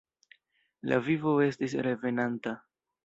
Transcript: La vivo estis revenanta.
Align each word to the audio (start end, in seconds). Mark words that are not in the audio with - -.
La 0.93 0.97
vivo 1.09 1.35
estis 1.49 1.77
revenanta. 1.89 2.57